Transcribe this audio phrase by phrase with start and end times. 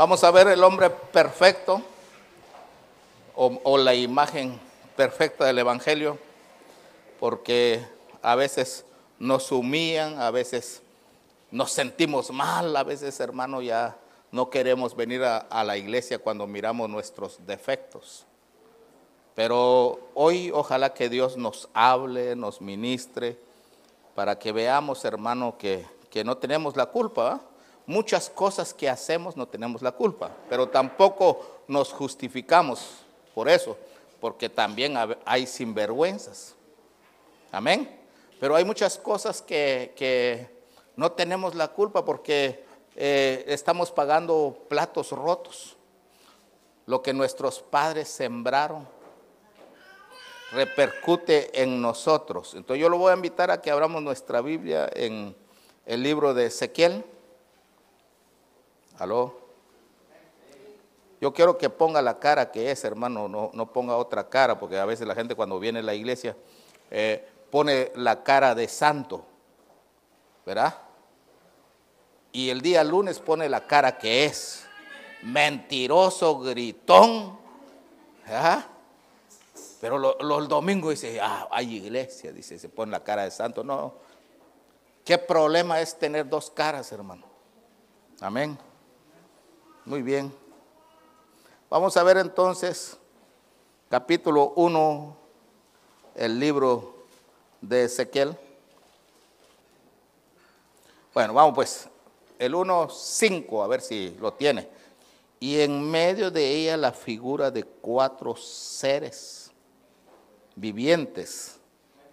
[0.00, 1.82] Vamos a ver el hombre perfecto
[3.34, 4.58] o, la imagen
[4.96, 6.16] perfecta del Evangelio,
[7.18, 7.84] porque
[8.22, 8.86] a veces
[9.18, 10.80] nos humillan, a veces
[11.50, 13.98] nos sentimos mal, a veces hermano ya
[14.32, 18.24] no queremos venir a, la iglesia cuando miramos nuestros defectos.
[19.34, 23.36] Pero hoy ojalá que Dios nos hable, nos ministre,
[24.14, 27.42] para que veamos, hermano, que, que no tenemos la culpa
[27.90, 32.86] muchas cosas que hacemos no tenemos la culpa, pero tampoco nos justificamos
[33.34, 33.76] por eso,
[34.20, 36.54] porque también hay sinvergüenzas.
[37.50, 37.98] Amén.
[38.38, 40.48] Pero hay muchas cosas que,
[40.94, 45.76] no tenemos la culpa porque eh, estamos pagando platos rotos.
[46.86, 48.86] Lo que nuestros padres sembraron
[50.52, 52.54] repercute en nosotros.
[52.54, 55.34] Entonces yo lo voy a invitar a que abramos nuestra Biblia en
[55.86, 57.04] el libro de Ezequiel.
[59.00, 59.34] ¿Aló?
[61.22, 64.84] Yo quiero que ponga la cara que es, hermano, no, ponga otra cara, porque a
[64.84, 66.36] veces la gente cuando viene a la iglesia
[66.90, 69.24] eh, pone la cara de santo,
[70.44, 70.74] ¿verdad?
[72.30, 74.66] Y el día lunes pone la cara que es,
[75.22, 77.38] mentiroso, gritón,
[78.26, 78.66] ¿verdad?
[79.80, 83.64] Pero los domingos dice, ah, hay iglesia, dice, se pone la cara de santo.
[83.64, 83.94] No,
[85.06, 87.24] ¿qué problema es tener dos caras, hermano?
[88.20, 88.58] Amén.
[89.86, 90.30] Muy bien.
[91.70, 92.98] Vamos a ver entonces
[93.88, 95.16] capítulo 1,
[96.16, 97.06] el libro
[97.62, 98.36] de Ezequiel.
[101.14, 101.88] Bueno, vamos pues,
[102.38, 104.68] el 1.5, a ver si lo tiene.
[105.40, 109.50] Y en medio de ella la figura de cuatro seres
[110.54, 111.58] vivientes,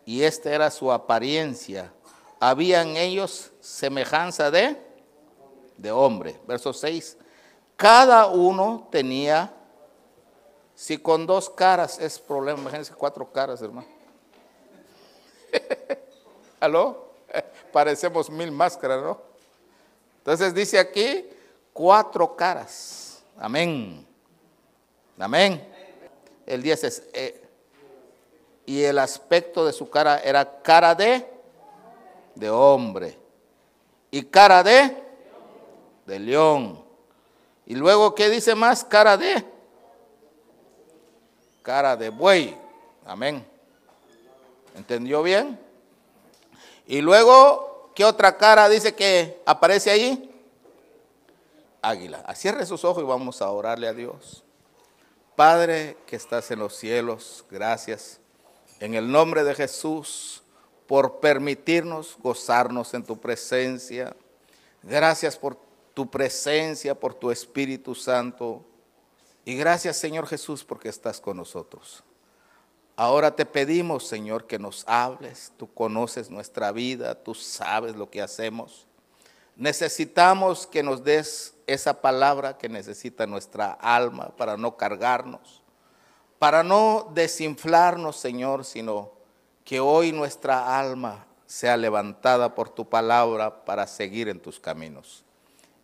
[0.06, 1.92] y esta era su apariencia.
[2.40, 4.82] Había en ellos semejanza de,
[5.76, 6.40] de hombre.
[6.48, 7.18] Verso 6
[7.78, 9.54] cada uno tenía,
[10.76, 13.88] si con dos caras es problema, imagínense cuatro caras, hermano.
[16.60, 17.12] ¿Aló?
[17.72, 19.22] Parecemos mil máscaras, ¿no?
[20.18, 21.30] Entonces dice aquí,
[21.72, 23.24] cuatro caras.
[23.38, 24.06] Amén.
[25.20, 25.66] Amén.
[26.46, 27.44] El 10 es, eh,
[28.66, 31.26] y el aspecto de su cara era cara de,
[32.34, 33.18] de hombre.
[34.10, 34.98] Y cara de,
[36.08, 36.87] de león.
[37.68, 38.86] Y luego, ¿qué dice más?
[38.86, 39.46] Cara de.
[41.62, 42.58] Cara de buey.
[43.06, 43.46] Amén.
[44.74, 45.60] ¿Entendió bien?
[46.86, 50.34] Y luego, ¿qué otra cara dice que aparece ahí?
[51.82, 52.24] Águila.
[52.36, 54.46] Cierre sus ojos y vamos a orarle a Dios.
[55.36, 58.22] Padre que estás en los cielos, gracias
[58.80, 60.42] en el nombre de Jesús
[60.88, 64.16] por permitirnos gozarnos en tu presencia.
[64.84, 65.67] Gracias por
[65.98, 68.64] tu presencia, por tu Espíritu Santo.
[69.44, 72.04] Y gracias Señor Jesús porque estás con nosotros.
[72.96, 75.52] Ahora te pedimos Señor que nos hables.
[75.58, 78.86] Tú conoces nuestra vida, tú sabes lo que hacemos.
[79.56, 85.64] Necesitamos que nos des esa palabra que necesita nuestra alma para no cargarnos,
[86.38, 89.14] para no desinflarnos, Señor, sino
[89.66, 95.24] que hoy nuestra alma sea levantada por tu palabra para seguir en tus caminos.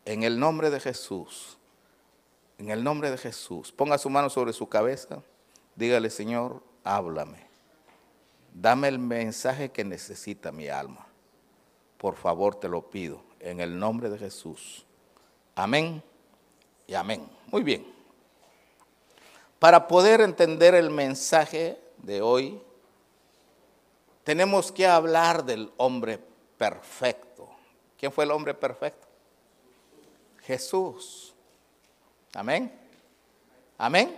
[0.05, 1.57] En el nombre de Jesús,
[2.57, 5.21] en el nombre de Jesús, ponga su mano sobre su cabeza,
[5.75, 7.47] dígale, Señor, háblame.
[8.53, 11.07] Dame el mensaje que necesita mi alma.
[11.97, 14.85] Por favor, te lo pido, en el nombre de Jesús.
[15.55, 16.03] Amén
[16.85, 17.27] y amén.
[17.47, 17.85] Muy bien.
[19.57, 22.61] Para poder entender el mensaje de hoy,
[24.23, 26.19] tenemos que hablar del hombre
[26.57, 27.49] perfecto.
[27.97, 29.07] ¿Quién fue el hombre perfecto?
[30.45, 31.33] Jesús.
[32.33, 32.71] Amén.
[33.77, 34.17] Amén.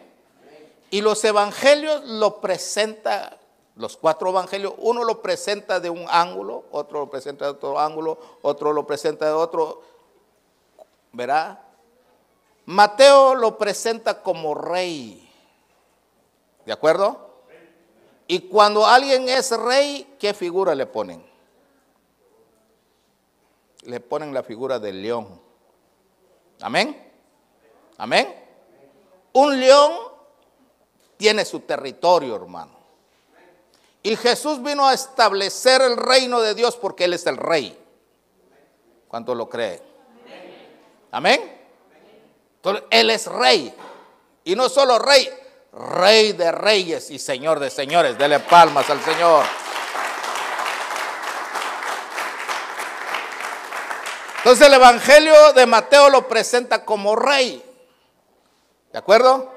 [0.89, 3.37] Y los evangelios lo presenta,
[3.75, 8.17] los cuatro evangelios, uno lo presenta de un ángulo, otro lo presenta de otro ángulo,
[8.41, 9.81] otro lo presenta de otro.
[11.11, 11.63] ¿Verá?
[12.65, 15.29] Mateo lo presenta como rey.
[16.65, 17.25] ¿De acuerdo?
[18.27, 21.23] Y cuando alguien es rey, ¿qué figura le ponen?
[23.83, 25.44] Le ponen la figura del león.
[26.65, 26.99] Amén.
[27.99, 28.43] Amén.
[29.33, 29.91] Un león
[31.15, 32.71] tiene su territorio, hermano.
[34.01, 37.79] Y Jesús vino a establecer el reino de Dios porque Él es el rey.
[39.07, 39.79] ¿Cuánto lo cree?
[41.11, 41.55] Amén.
[42.89, 43.71] Él es rey.
[44.43, 45.29] Y no solo rey,
[45.71, 48.17] rey de reyes y señor de señores.
[48.17, 49.45] Dele palmas al Señor.
[54.45, 57.65] Entonces el Evangelio de Mateo lo presenta como rey.
[58.93, 59.51] ¿De acuerdo?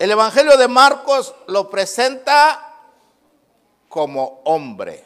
[0.00, 2.74] El Evangelio de Marcos lo presenta
[3.88, 5.04] como hombre.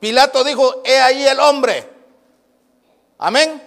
[0.00, 1.86] Pilato dijo, he ahí el hombre.
[3.18, 3.62] Amén.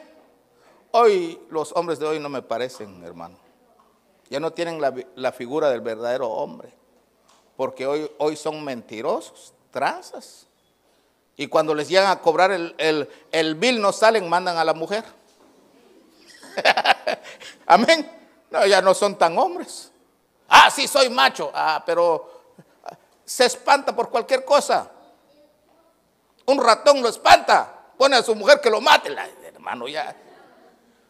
[0.89, 3.37] Hoy los hombres de hoy no me parecen, hermano.
[4.27, 6.73] Ya no tienen la, la figura del verdadero hombre.
[7.57, 10.47] Porque hoy, hoy son mentirosos, tranzas.
[11.37, 14.73] Y cuando les llegan a cobrar el, el, el bill, no salen, mandan a la
[14.73, 15.03] mujer.
[17.67, 18.11] Amén.
[18.49, 19.91] No, ya no son tan hombres.
[20.49, 21.51] Ah, sí, soy macho.
[21.53, 22.41] Ah, pero
[23.23, 24.89] se espanta por cualquier cosa.
[26.47, 27.71] Un ratón lo espanta.
[27.97, 29.11] Pone a su mujer que lo mate.
[29.11, 30.15] La, hermano, ya.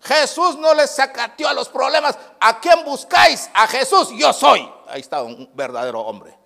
[0.02, 2.18] Jesús no les sacateó a los problemas.
[2.40, 3.50] ¿A quién buscáis?
[3.54, 4.70] A Jesús, yo soy.
[4.88, 6.38] Ahí está un verdadero hombre.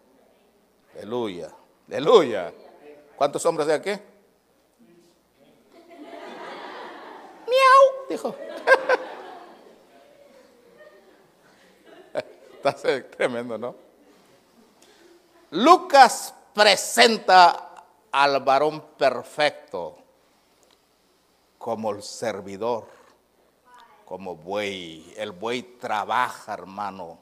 [0.95, 1.49] Aleluya.
[1.87, 2.53] Aleluya.
[3.21, 3.91] ¿Cuántos hombres hay aquí?
[7.45, 8.35] Miau, dijo.
[12.15, 12.73] Está
[13.11, 13.75] tremendo, ¿no?
[15.51, 19.99] Lucas presenta al varón perfecto
[21.59, 22.87] como el servidor,
[24.03, 25.13] como buey.
[25.15, 27.19] El buey trabaja, hermano,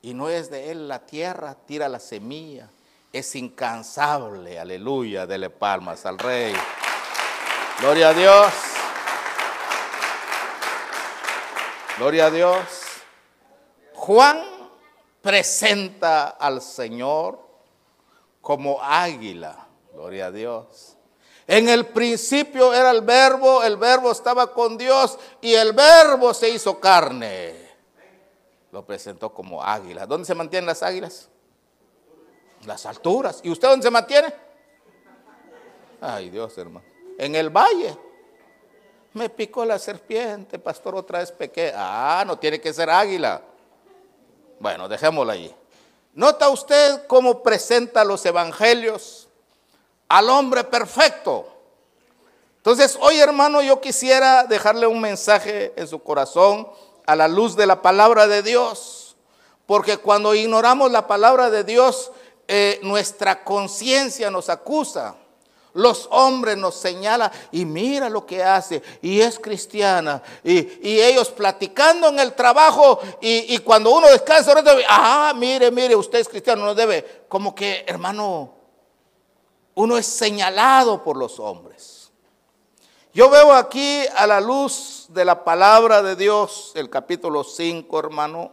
[0.00, 2.70] y no es de él la tierra, tira la semilla
[3.12, 6.54] es incansable, aleluya, dele palmas al rey.
[7.80, 8.52] Gloria a Dios.
[11.96, 12.58] Gloria a Dios.
[13.94, 14.42] Juan
[15.20, 17.40] presenta al Señor
[18.40, 19.66] como águila.
[19.92, 20.96] Gloria a Dios.
[21.46, 26.50] En el principio era el verbo, el verbo estaba con Dios y el verbo se
[26.50, 27.68] hizo carne.
[28.70, 30.06] Lo presentó como águila.
[30.06, 31.30] ¿Dónde se mantienen las águilas?
[32.66, 33.40] Las alturas.
[33.42, 34.32] ¿Y usted dónde se mantiene?
[36.00, 36.86] Ay, Dios, hermano.
[37.18, 37.96] En el valle.
[39.14, 41.72] Me picó la serpiente, pastor, otra vez pequé.
[41.74, 43.42] Ah, no tiene que ser águila.
[44.60, 45.54] Bueno, dejémoslo allí.
[46.14, 49.28] ¿Nota usted cómo presenta los evangelios
[50.08, 51.46] al hombre perfecto?
[52.56, 56.68] Entonces, hoy hermano, yo quisiera dejarle un mensaje en su corazón
[57.06, 59.16] a la luz de la palabra de Dios.
[59.64, 62.12] Porque cuando ignoramos la palabra de Dios,
[62.50, 65.14] eh, nuestra conciencia nos acusa.
[65.74, 70.22] Los hombres nos señalan y mira lo que hace y es cristiana.
[70.42, 74.54] Y, ellos platicando en el trabajo y, cuando uno descansa,
[74.88, 77.26] ah, mire, mire, usted es cristiano, no debe.
[77.28, 78.54] Como que, hermano,
[79.74, 82.10] uno es señalado por los hombres.
[83.12, 88.52] Yo veo aquí a la luz de la palabra de Dios, el capítulo 5, hermano.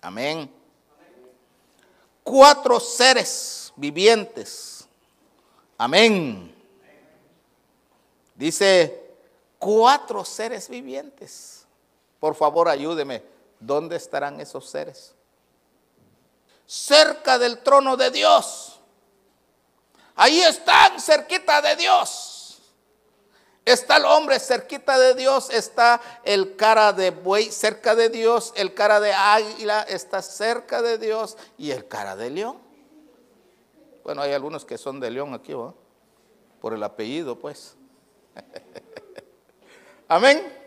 [0.00, 0.61] Amén
[2.22, 4.86] cuatro seres vivientes.
[5.78, 6.54] Amén.
[8.34, 9.14] Dice,
[9.58, 11.66] cuatro seres vivientes.
[12.18, 13.22] Por favor, ayúdeme.
[13.60, 15.14] ¿Dónde estarán esos seres?
[16.66, 18.80] Cerca del trono de Dios.
[20.14, 22.21] Ahí están, cerquita de Dios.
[23.64, 28.74] Está el hombre cerquita de Dios, está el cara de buey cerca de Dios, el
[28.74, 32.58] cara de águila está cerca de Dios y el cara de león.
[34.02, 35.82] Bueno, hay algunos que son de león aquí, ¿no?
[36.62, 37.74] por el apellido, pues.
[40.08, 40.60] Amén.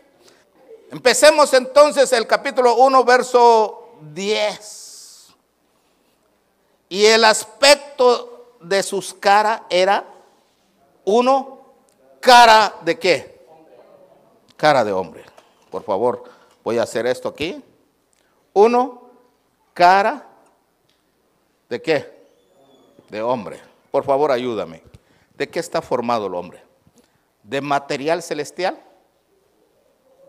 [0.90, 5.28] Empecemos entonces el capítulo 1, verso 10.
[6.90, 10.04] Y el aspecto de sus caras era
[11.06, 11.55] uno
[12.20, 13.40] cara de qué?
[14.56, 15.24] Cara de hombre.
[15.70, 16.24] Por favor,
[16.64, 17.62] voy a hacer esto aquí.
[18.52, 19.10] Uno,
[19.74, 20.26] cara
[21.68, 22.16] de qué?
[23.10, 23.60] De hombre.
[23.90, 24.82] Por favor, ayúdame.
[25.34, 26.62] ¿De qué está formado el hombre?
[27.42, 28.82] ¿De material celestial?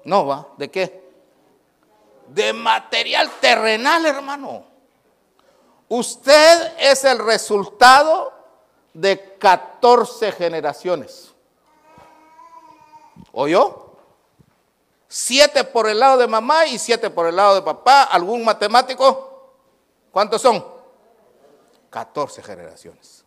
[0.04, 0.48] No, va.
[0.58, 1.04] ¿De qué?
[2.28, 4.66] De material terrenal, hermano.
[5.90, 8.34] Usted es el resultado
[8.94, 11.34] de 14 generaciones.
[13.32, 13.88] ¿Oyó?
[15.08, 18.04] Siete por el lado de mamá y siete por el lado de papá.
[18.04, 19.54] ¿Algún matemático?
[20.12, 20.66] ¿Cuántos son?
[21.90, 23.24] 14 generaciones.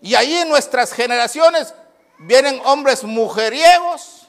[0.00, 1.74] Y ahí en nuestras generaciones
[2.18, 4.28] vienen hombres mujeriegos,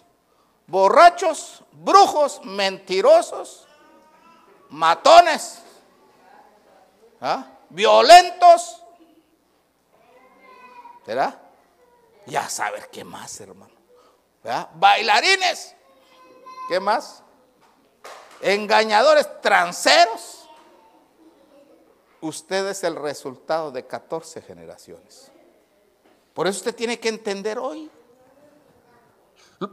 [0.67, 3.67] borrachos, brujos, mentirosos,
[4.69, 5.59] matones,
[7.21, 7.45] ¿ah?
[7.69, 8.83] violentos.
[11.05, 11.39] ¿Será?
[12.25, 13.78] Ya saber qué más, hermano.
[14.43, 15.75] Bailarines.
[16.67, 17.23] ¿Qué más?
[18.41, 20.47] Engañadores, tranceros.
[22.21, 25.31] Usted es el resultado de 14 generaciones.
[26.33, 27.89] Por eso usted tiene que entender hoy.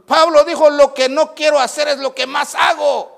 [0.05, 3.15] Pablo dijo, lo que no quiero hacer es lo que más hago.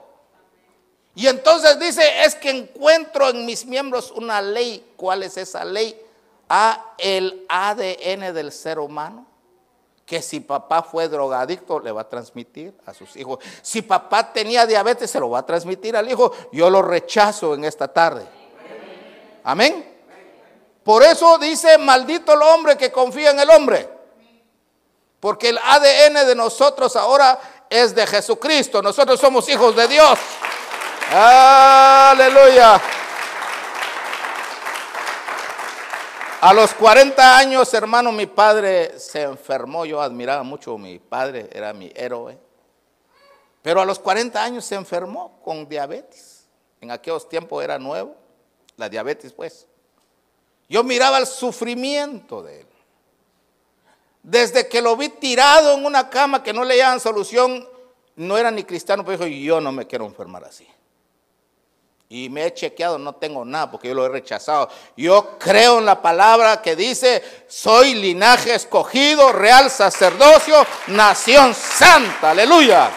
[1.15, 4.93] Y entonces dice, es que encuentro en mis miembros una ley.
[4.95, 5.99] ¿Cuál es esa ley?
[6.47, 9.28] A el ADN del ser humano.
[10.09, 13.37] Que si papá fue drogadicto, le va a transmitir a sus hijos.
[13.61, 16.33] Si papá tenía diabetes, se lo va a transmitir al hijo.
[16.51, 18.27] Yo lo rechazo en esta tarde.
[19.43, 19.85] Amén.
[20.83, 23.87] Por eso dice, maldito el hombre que confía en el hombre.
[25.19, 28.81] Porque el ADN de nosotros ahora es de Jesucristo.
[28.81, 30.17] Nosotros somos hijos de Dios.
[31.11, 32.81] Aleluya.
[36.41, 39.85] A los 40 años, hermano, mi padre se enfermó.
[39.85, 42.37] Yo admiraba mucho a mi padre, era mi héroe.
[43.61, 46.47] Pero a los 40 años se enfermó con diabetes.
[46.79, 48.15] En aquellos tiempos era nuevo,
[48.77, 49.67] la diabetes pues.
[50.69, 52.67] Yo miraba el sufrimiento de él.
[54.23, 57.67] Desde que lo vi tirado en una cama que no le daban solución,
[58.15, 60.65] no era ni cristiano, pero dijo, yo no me quiero enfermar así.
[62.11, 64.67] Y me he chequeado, no tengo nada porque yo lo he rechazado.
[64.97, 72.31] Yo creo en la palabra que dice, soy linaje escogido, real sacerdocio, nación santa.
[72.31, 72.89] Aleluya.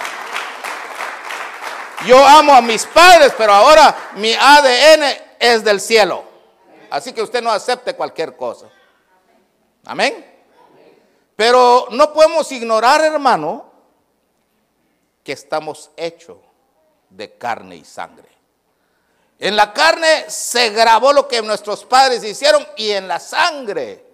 [2.07, 5.05] Yo amo a mis padres, pero ahora mi ADN
[5.39, 6.25] es del cielo.
[6.89, 8.67] Así que usted no acepte cualquier cosa.
[9.85, 10.25] Amén.
[11.37, 13.71] Pero no podemos ignorar, hermano,
[15.23, 16.39] que estamos hechos
[17.11, 18.42] de carne y sangre.
[19.43, 24.07] En la carne se grabó lo que nuestros padres hicieron y en la sangre.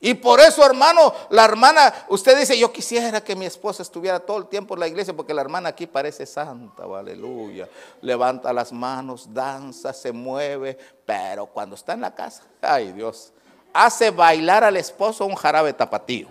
[0.00, 4.38] Y por eso, hermano, la hermana, usted dice, yo quisiera que mi esposa estuviera todo
[4.38, 7.68] el tiempo en la iglesia, porque la hermana aquí parece santa, aleluya.
[8.00, 13.34] Levanta las manos, danza, se mueve, pero cuando está en la casa, ay Dios,
[13.74, 16.28] hace bailar al esposo un jarabe tapatío.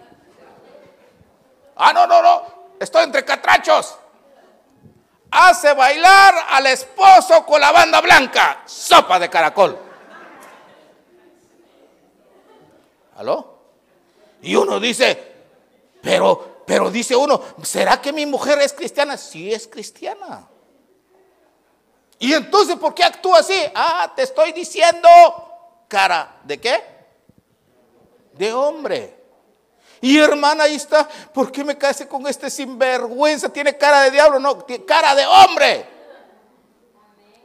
[1.75, 2.41] Ah, no, no, no,
[2.79, 3.99] estoy entre catrachos
[5.31, 9.79] hace bailar al esposo con la banda blanca, sopa de caracol.
[13.15, 13.59] ¿Aló?
[14.41, 15.33] Y uno dice,
[16.01, 19.17] pero, pero dice uno, ¿será que mi mujer es cristiana?
[19.17, 20.47] Sí es cristiana.
[22.19, 23.59] Y entonces, ¿por qué actúa así?
[23.73, 25.09] Ah, te estoy diciendo,
[25.87, 26.83] cara, ¿de qué?
[28.33, 29.20] De hombre.
[30.01, 33.49] Y hermana, ahí está, ¿por qué me casé con este sinvergüenza?
[33.49, 35.85] Tiene cara de diablo, no, tiene cara de hombre.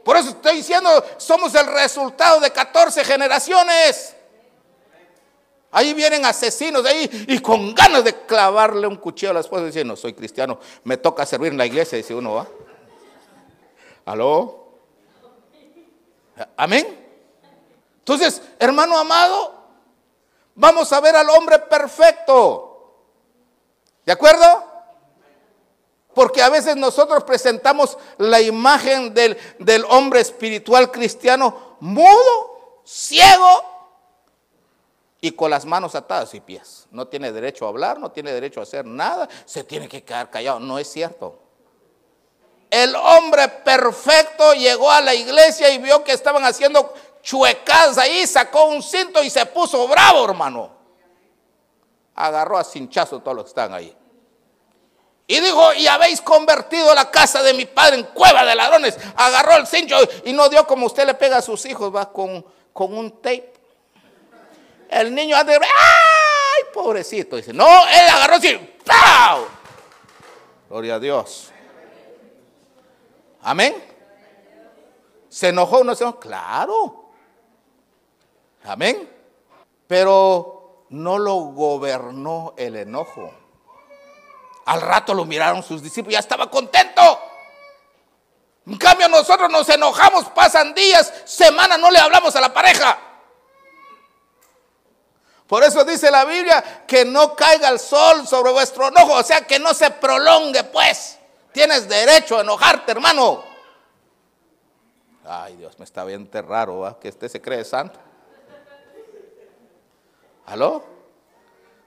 [0.03, 4.15] Por eso estoy diciendo, somos el resultado de 14 generaciones.
[5.69, 9.65] Ahí vienen asesinos de ahí y con ganas de clavarle un cuchillo a la esposa
[9.65, 12.47] diciendo, no soy cristiano, me toca servir en la iglesia, dice uno, ¿va?
[14.05, 14.79] ¿Aló?
[16.55, 17.05] Amén.
[17.99, 19.56] Entonces, hermano amado,
[20.57, 22.95] Vamos a ver al hombre perfecto.
[24.03, 24.65] ¿De acuerdo?
[26.15, 33.61] Porque a veces nosotros presentamos la imagen del, del hombre espiritual cristiano mudo, ciego
[35.21, 36.87] y con las manos atadas y pies.
[36.89, 40.31] No tiene derecho a hablar, no tiene derecho a hacer nada, se tiene que quedar
[40.31, 40.59] callado.
[40.59, 41.39] No es cierto.
[42.69, 46.93] El hombre perfecto llegó a la iglesia y vio que estaban haciendo
[47.27, 50.71] chuecadas ahí, sacó un cinto y se puso bravo, hermano.
[52.15, 53.93] Agarró a cinchazo todos los que están ahí.
[55.27, 58.97] Y dijo, y habéis convertido la casa de mi padre en cueva de ladrones.
[59.17, 62.45] Agarró el cincho y no dio como usted le pega a sus hijos, va con,
[62.71, 63.53] con un tape.
[64.89, 67.35] El niño anda, ¡ay, pobrecito!
[67.35, 69.47] Dice, no, él agarró así, ¡pau!
[70.69, 71.51] Gloria a Dios.
[73.41, 73.83] Amén.
[75.27, 76.21] ¿Se enojó o no se enojó?
[76.21, 77.06] Claro.
[78.67, 79.09] Amén.
[79.87, 83.33] Pero no lo gobernó el enojo.
[84.65, 87.01] Al rato lo miraron sus discípulos, ya estaba contento.
[88.65, 92.99] En cambio nosotros nos enojamos, pasan días, semanas, no le hablamos a la pareja.
[95.47, 99.47] Por eso dice la Biblia que no caiga el sol sobre vuestro enojo, o sea,
[99.47, 101.17] que no se prolongue, pues.
[101.53, 103.45] Tienes derecho a enojarte, hermano.
[105.25, 107.97] Ay, Dios, me está bien raro, que este se cree santo.
[110.47, 110.81] ¿Aló?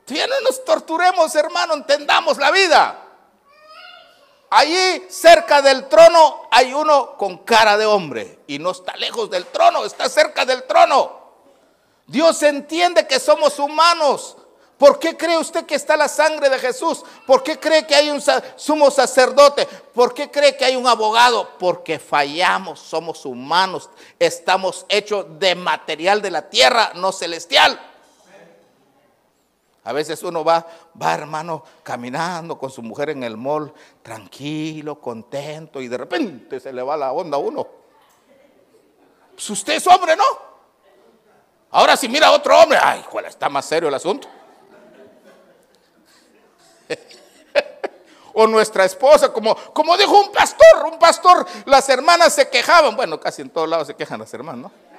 [0.05, 3.07] Todavía no nos torturemos, hermano, entendamos la vida.
[4.51, 9.47] Allí cerca del trono hay uno con cara de hombre y no está lejos del
[9.47, 11.21] trono, está cerca del trono.
[12.07, 14.37] Dios entiende que somos humanos.
[14.77, 17.03] ¿Por qué cree usted que está la sangre de Jesús?
[17.27, 18.23] ¿Por qué cree que hay un
[18.57, 19.67] sumo sacerdote?
[19.67, 21.51] ¿Por qué cree que hay un abogado?
[21.59, 23.89] Porque fallamos, somos humanos,
[24.19, 27.90] estamos hechos de material de la tierra, no celestial.
[29.85, 30.67] A veces uno va,
[31.01, 33.73] va hermano, caminando con su mujer en el mall,
[34.03, 37.67] tranquilo, contento, y de repente se le va la onda a uno.
[39.33, 40.25] Pues usted es hombre, ¿no?
[41.71, 44.29] Ahora si mira a otro hombre, ay, ¿cuál está más serio el asunto?
[48.35, 53.19] o nuestra esposa, como, como dijo un pastor, un pastor, las hermanas se quejaban, bueno,
[53.19, 54.90] casi en todos lados se quejan las hermanas, ¿no?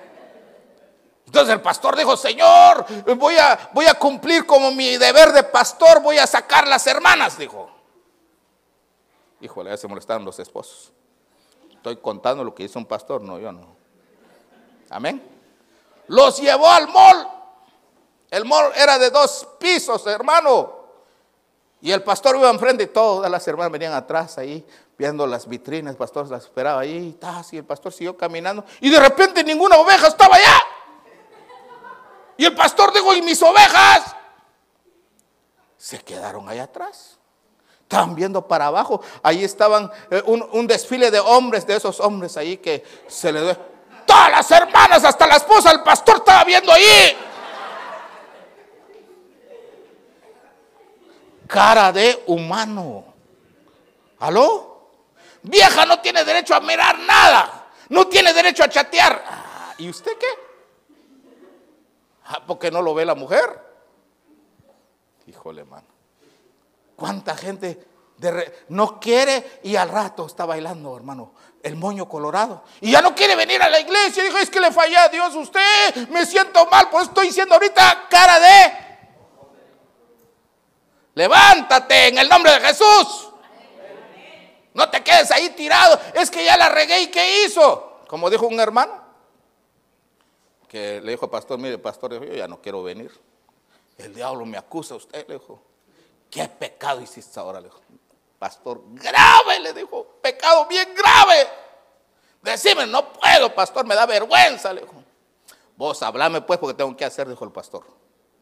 [1.31, 2.85] Entonces el pastor dijo, Señor,
[3.15, 7.71] voy a, cumplir como mi deber de pastor, voy a sacar las hermanas, dijo.
[9.39, 10.91] Híjole, ya se molestaron los esposos.
[11.71, 13.77] Estoy contando lo que hizo un pastor, no, yo no.
[14.89, 15.23] Amén.
[16.07, 17.29] Los llevó al mall.
[18.29, 20.81] El mall era de dos pisos, hermano.
[21.79, 25.93] Y el pastor iba enfrente y todas las hermanas venían atrás ahí, viendo las vitrinas.
[25.93, 27.17] El pastor las esperaba ahí.
[27.53, 28.65] Y el pastor siguió caminando.
[28.81, 30.61] Y de repente ninguna oveja estaba allá.
[32.41, 34.15] Y el pastor dijo, ¿y mis ovejas?
[35.77, 37.19] Se quedaron ahí atrás.
[37.83, 39.00] Estaban viendo para abajo.
[39.21, 43.55] Ahí estaban eh, un, desfile de hombres, de esos hombres ahí que se le...
[44.07, 47.15] Todas las hermanas, hasta la esposa del pastor estaba viendo ahí.
[51.45, 53.05] Cara de humano.
[54.17, 54.89] ¿Aló?
[55.43, 57.67] Vieja no tiene derecho a mirar nada.
[57.89, 59.24] No tiene derecho a chatear.
[59.27, 60.50] Ah, ¿Y usted qué?
[62.31, 63.59] Ah, porque no lo ve la mujer.
[65.27, 65.88] Híjole, mano.
[66.96, 67.87] ¿Cuánta gente
[68.70, 72.63] no quiere y al rato está bailando, hermano, el moño colorado?
[72.79, 74.24] Y ya no quiere venir a la iglesia.
[74.24, 76.07] Dijo, es que le fallé a Dios usted.
[76.09, 78.91] Me siento mal, por eso estoy diciendo ahorita cara de...
[81.15, 83.29] Levántate en el nombre de Jesús.
[84.74, 86.00] No te quedes ahí tirado.
[86.13, 88.00] Es que ya la regué y ¿qué hizo?
[88.07, 89.00] Como dijo un hermano
[90.72, 93.12] que le dijo pastor, mire, pastor, yo ya no quiero venir.
[93.98, 95.62] El diablo me acusa a usted, le dijo.
[96.29, 97.60] ¿Qué pecado hiciste ahora?
[97.60, 97.81] Le dijo.
[98.40, 100.07] Pastor, grave, le dijo.
[100.22, 101.46] Pecado bien grave.
[102.42, 104.94] Decime, no puedo, pastor, me da vergüenza, le dijo.
[105.75, 107.84] Vos hablame pues porque tengo que hacer, dijo el pastor.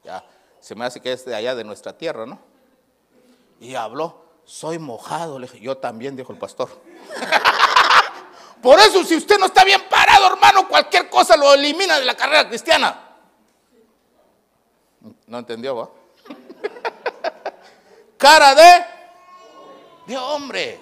[0.03, 0.23] Ya,
[0.59, 2.37] se me hace que es de allá de nuestra tierra, ¿no?
[3.59, 6.69] Y habló, soy mojado, le dije, yo también, dijo el pastor.
[8.61, 12.15] Por eso, si usted no está bien parado, hermano, cualquier cosa lo elimina de la
[12.15, 13.09] carrera cristiana.
[15.27, 15.89] ¿No entendió, va?
[18.17, 20.81] Cara de, hombre.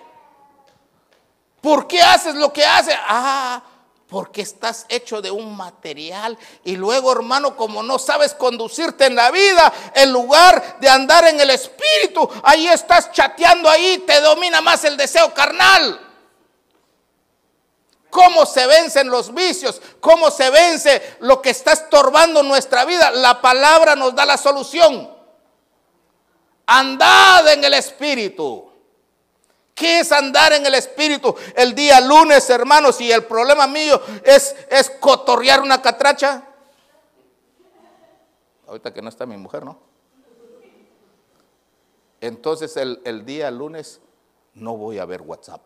[1.61, 2.95] ¿Por qué haces lo que haces?
[3.07, 3.61] Ah,
[4.07, 9.29] porque estás hecho de un material y luego, hermano, como no sabes conducirte en la
[9.29, 14.83] vida, en lugar de andar en el espíritu, ahí estás chateando ahí, te domina más
[14.85, 16.06] el deseo carnal
[18.09, 23.11] cómo se vencen los vicios, cómo se vence lo que está estorbando nuestra vida.
[23.11, 25.09] La palabra nos da la solución.
[26.65, 28.69] Andad en el Espíritu.
[29.73, 31.35] ¿Qué es andar en el Espíritu?
[31.55, 36.43] El día lunes, hermanos, y el problema mío es, es cotorrear una catracha.
[38.67, 39.79] Ahorita que no está mi mujer, ¿no?
[42.19, 44.01] Entonces el, el día lunes
[44.55, 45.61] no voy a ver WhatsApp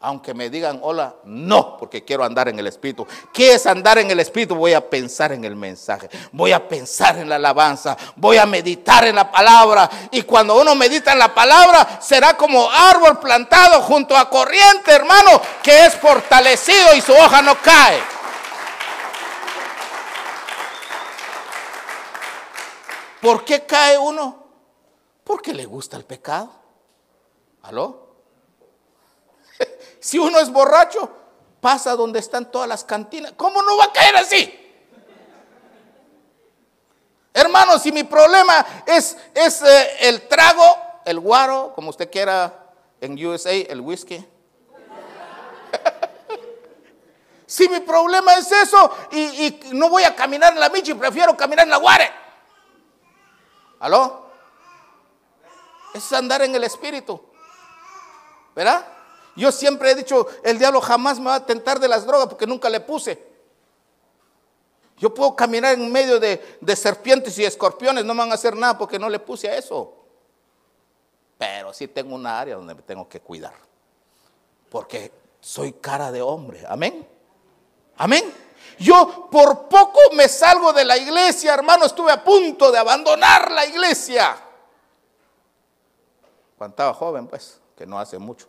[0.00, 3.06] aunque me digan hola, no, porque quiero andar en el Espíritu.
[3.32, 4.54] ¿Qué es andar en el Espíritu?
[4.54, 9.06] Voy a pensar en el mensaje, voy a pensar en la alabanza, voy a meditar
[9.06, 9.88] en la palabra.
[10.10, 15.40] Y cuando uno medita en la palabra, será como árbol plantado junto a corriente, hermano,
[15.62, 18.00] que es fortalecido y su hoja no cae.
[23.20, 24.44] ¿Por qué cae uno?
[25.24, 26.48] Porque le gusta el pecado.
[27.62, 28.05] ¿Aló?
[30.06, 31.10] Si uno es borracho,
[31.60, 33.32] pasa donde están todas las cantinas.
[33.36, 34.56] ¿Cómo no va a caer así?
[37.34, 40.62] Hermanos, si mi problema es, es eh, el trago,
[41.04, 44.14] el guaro, como usted quiera en USA, el whisky.
[47.46, 51.64] si mi problema es eso y, no voy a caminar en la michi, prefiero caminar
[51.64, 52.12] en la guare.
[53.80, 54.30] ¿Aló?
[55.92, 57.20] Es andar en el espíritu.
[58.54, 58.95] ¿Verdad?
[59.36, 62.46] Yo siempre he dicho, el diablo jamás me va a tentar de las drogas porque
[62.46, 63.22] nunca le puse.
[64.98, 66.40] Yo puedo caminar en medio de,
[66.74, 69.92] serpientes y escorpiones, no me van a hacer nada porque no le puse a eso.
[71.36, 73.54] Pero sí tengo una área donde me tengo que cuidar.
[74.70, 76.64] Porque soy cara de hombre.
[76.66, 77.06] Amén.
[77.98, 78.32] Amén.
[78.78, 81.84] Yo por poco me salgo de la iglesia, hermano.
[81.84, 84.34] Estuve a punto de abandonar la iglesia.
[86.56, 88.46] Cuando estaba joven, pues, que no hace mucho.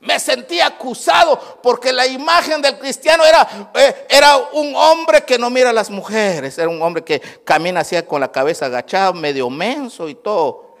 [0.00, 5.48] Me sentí acusado porque la imagen del cristiano era, eh, era un hombre que no
[5.48, 9.48] mira a las mujeres, era un hombre que camina así con la cabeza agachada, medio
[9.48, 10.76] menso y todo.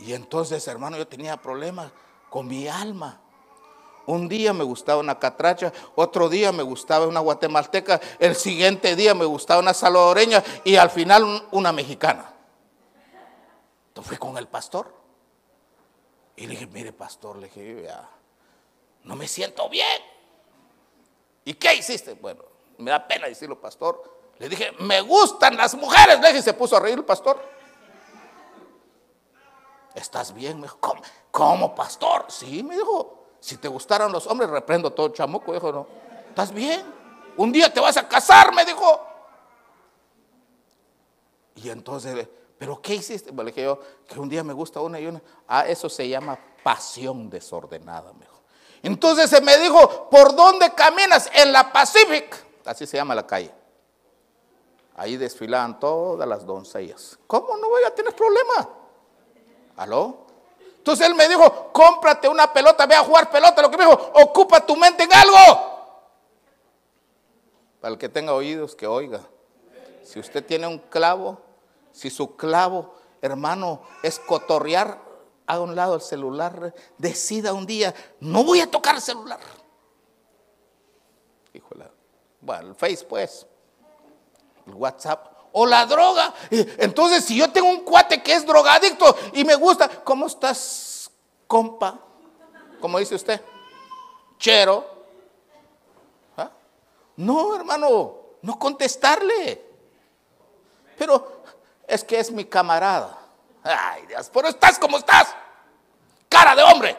[0.00, 1.90] Y entonces, hermano, yo tenía problemas
[2.28, 3.20] con mi alma.
[4.06, 9.14] Un día me gustaba una catracha, otro día me gustaba una guatemalteca, el siguiente día
[9.14, 12.34] me gustaba una salvadoreña y al final una mexicana.
[13.88, 15.03] Entonces fui con el pastor.
[16.36, 17.88] Y le dije, mire pastor, le dije,
[19.04, 20.02] no me siento bien.
[21.44, 22.14] ¿Y qué hiciste?
[22.14, 22.42] Bueno,
[22.78, 24.12] me da pena decirlo, pastor.
[24.38, 26.20] Le dije, me gustan las mujeres.
[26.20, 27.40] Le dije, y se puso a reír el pastor.
[29.94, 30.56] ¿Estás bien?
[30.56, 32.24] Me dijo, ¿cómo, ¿cómo pastor?
[32.28, 35.52] Sí, me dijo, si te gustaran los hombres, reprendo todo chamuco.
[35.52, 35.86] Dijo, no,
[36.28, 36.84] ¿estás bien?
[37.36, 39.06] Un día te vas a casar, me dijo.
[41.56, 42.26] Y entonces
[42.64, 43.30] ¿Pero qué hiciste?
[43.30, 45.20] le dije yo, que un día me gusta una y una.
[45.46, 48.40] Ah, eso se llama pasión desordenada, mejor.
[48.82, 51.30] Entonces se me dijo, ¿por dónde caminas?
[51.34, 52.34] En la Pacific.
[52.64, 53.52] Así se llama la calle.
[54.96, 57.18] Ahí desfilaban todas las doncellas.
[57.26, 58.66] ¿Cómo no voy a tener problema?
[59.76, 60.24] ¿Aló?
[60.78, 63.60] Entonces él me dijo, cómprate una pelota, ve a jugar pelota.
[63.60, 65.36] Lo que me dijo, ocupa tu mente en algo.
[67.82, 69.20] Para el que tenga oídos, que oiga.
[70.02, 71.43] Si usted tiene un clavo,
[71.94, 75.00] si su clavo, hermano, es cotorrear,
[75.46, 79.38] a un lado el celular, decida un día, no voy a tocar el celular.
[81.52, 81.90] Híjole.
[82.40, 83.46] Bueno, el Face pues,
[84.66, 86.34] el WhatsApp, o la droga.
[86.50, 91.10] Entonces, si yo tengo un cuate que es drogadicto y me gusta, ¿cómo estás,
[91.46, 92.00] compa?
[92.80, 93.40] Como dice usted,
[94.38, 94.84] chero.
[96.36, 96.50] ¿Ah?
[97.16, 99.64] No, hermano, no contestarle.
[100.98, 101.33] Pero
[101.86, 103.18] es que es mi camarada.
[103.62, 105.34] Ay, Dios, pero estás como estás.
[106.28, 106.96] Cara de hombre.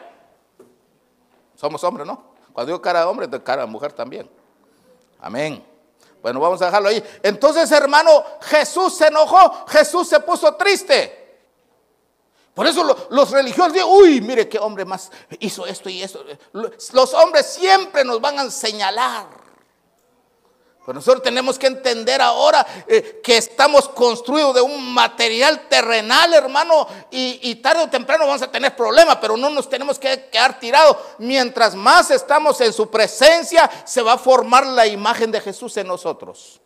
[1.54, 2.34] Somos hombres, ¿no?
[2.52, 4.30] Cuando digo cara de hombre, de cara de mujer también.
[5.20, 5.64] Amén.
[6.22, 7.02] Bueno, vamos a dejarlo ahí.
[7.22, 11.24] Entonces, hermano, Jesús se enojó, Jesús se puso triste.
[12.54, 16.24] Por eso los religiosos dicen, uy, mire qué hombre más hizo esto y esto.
[16.52, 19.45] Los hombres siempre nos van a señalar.
[20.86, 26.86] Pero nosotros tenemos que entender ahora eh, que estamos construidos de un material terrenal, hermano,
[27.10, 30.96] y, tarde o temprano vamos a tener problemas, pero no nos tenemos que quedar tirados.
[31.18, 35.88] Mientras más estamos en su presencia, se va a formar la imagen de Jesús en
[35.88, 36.60] nosotros.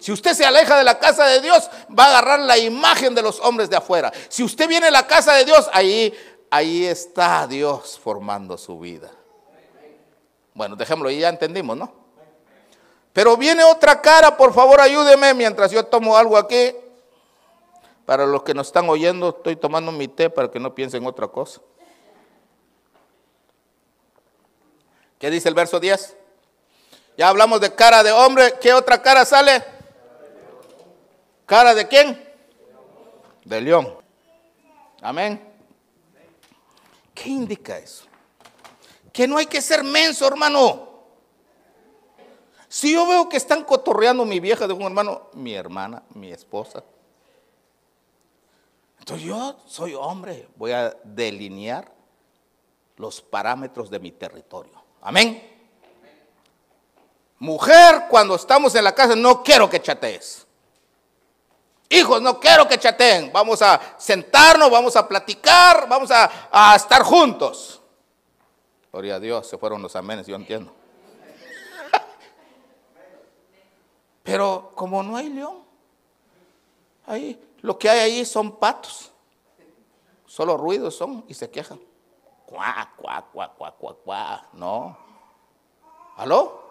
[0.00, 3.22] Si usted se aleja de la casa de Dios, va a agarrar la imagen de
[3.22, 4.10] los hombres de afuera.
[4.28, 6.12] Si usted viene a la casa de Dios, ahí,
[6.50, 9.12] ahí está Dios formando su vida.
[10.54, 11.99] Bueno, dejémoslo, ya entendimos, ¿no?
[13.12, 16.74] Pero viene otra cara, por favor ayúdeme mientras yo tomo algo aquí.
[18.06, 21.28] Para los que nos están oyendo, estoy tomando mi té para que no piensen otra
[21.28, 21.60] cosa.
[25.18, 26.16] ¿Qué dice el verso 10?
[27.18, 28.54] Ya hablamos de cara de hombre.
[28.60, 29.62] ¿Qué otra cara sale?
[31.46, 32.32] ¿Cara de quién?
[33.44, 33.94] De león.
[35.02, 35.46] Amén.
[37.14, 38.04] ¿Qué indica eso?
[39.12, 40.89] Que no hay que ser menso, hermano.
[42.70, 46.84] Si yo veo que están cotorreando mi vieja de un hermano, mi hermana, mi esposa,
[48.96, 51.90] entonces yo soy hombre, voy a delinear
[52.94, 54.80] los parámetros de mi territorio.
[55.00, 55.42] Amén.
[57.40, 60.46] Mujer, cuando estamos en la casa, no quiero que chatees.
[61.88, 63.32] Hijos, no quiero que chateen.
[63.32, 67.82] Vamos a sentarnos, vamos a platicar, vamos a, estar juntos.
[68.92, 70.72] Gloria a Dios, se fueron los amenes, yo entiendo.
[74.30, 75.56] Pero como no hay león,
[77.04, 79.10] ahí lo que hay ahí son patos.
[80.24, 81.80] Solo ruidos son y se quejan.
[82.46, 84.48] Cuá, cuá, cuá, cuá, cuá, cuá.
[84.52, 84.96] No.
[86.16, 86.62] ¿Aló?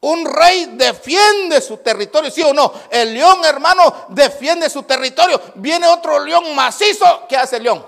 [0.00, 2.72] Un rey defiende su territorio, ¿sí o no?
[2.88, 5.40] El león, hermano, defiende su territorio.
[5.56, 7.26] Viene otro león macizo.
[7.28, 7.84] ¿Qué hace el león?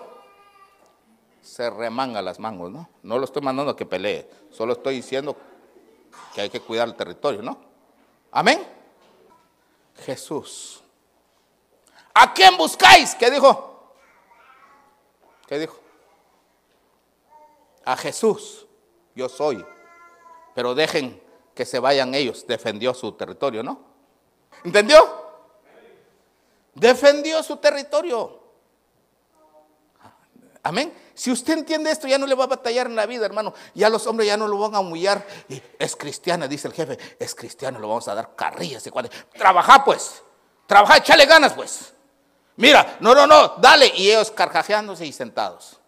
[1.40, 2.88] Se remanga las mangos, ¿no?
[3.04, 4.28] No lo estoy mandando a que pelee.
[4.50, 5.36] Solo estoy diciendo
[6.34, 7.58] que hay que cuidar el territorio, ¿no?
[8.32, 8.77] Amén.
[10.04, 10.82] Jesús.
[12.14, 13.14] ¿A quién buscáis?
[13.14, 13.94] ¿Qué dijo?
[15.46, 15.88] ¿Qué dijo?
[17.88, 18.66] a Jesús,
[19.14, 19.64] yo soy.
[20.54, 21.22] Pero dejen
[21.54, 22.46] que se vayan ellos.
[22.46, 23.80] Defendió su territorio, ¿no?
[24.62, 24.98] ¿Entendió?
[26.74, 28.40] Defendió su territorio.
[30.62, 30.92] Amén.
[31.18, 33.52] Si usted entiende esto, ya no le va a batallar en la vida, hermano.
[33.74, 35.26] Ya los hombres ya no lo van a humillar.
[35.48, 36.96] Y es cristiana, dice el jefe.
[37.18, 38.88] Es cristiano, lo vamos a dar carrillas.
[39.36, 40.22] Trabaja pues.
[40.68, 41.92] Trabaja, échale ganas pues.
[42.54, 43.90] Mira, no, no, no, dale.
[43.96, 45.80] Y ellos carcajeándose y sentados.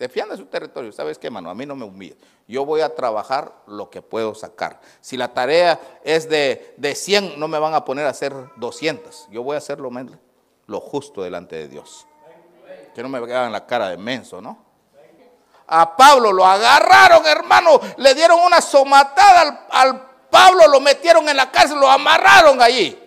[0.00, 0.90] Defiende su territorio.
[0.90, 1.48] ¿Sabes qué, hermano?
[1.48, 2.16] A mí no me humilla.
[2.48, 4.80] Yo voy a trabajar lo que puedo sacar.
[5.00, 9.28] Si la tarea es de, de 100, no me van a poner a hacer 200.
[9.30, 9.92] Yo voy a hacer lo,
[10.66, 12.04] lo justo delante de Dios.
[12.96, 14.56] Que no me vean la cara de menso, ¿no?
[15.66, 21.50] A Pablo lo agarraron, hermano, le dieron una somatada al, Pablo, lo metieron en la
[21.50, 22.98] cárcel, lo amarraron allí.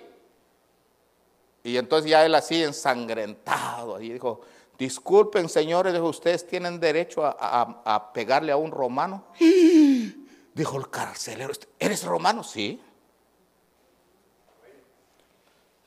[1.63, 4.41] Y entonces ya él así ensangrentado, ahí dijo,
[4.78, 9.25] disculpen señores, ustedes tienen derecho a, pegarle a un romano.
[10.54, 12.43] Dijo el carcelero, ¿eres romano?
[12.43, 12.80] Sí.